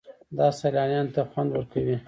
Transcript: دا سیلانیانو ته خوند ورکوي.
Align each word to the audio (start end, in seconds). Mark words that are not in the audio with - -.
دا 0.37 0.47
سیلانیانو 0.59 1.13
ته 1.15 1.21
خوند 1.31 1.49
ورکوي. 1.51 1.95